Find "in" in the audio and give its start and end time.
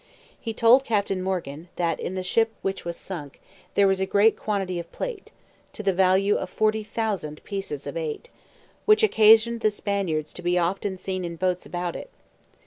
1.99-2.15, 11.23-11.35